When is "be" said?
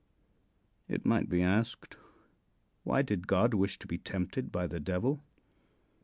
1.29-1.43, 3.85-3.99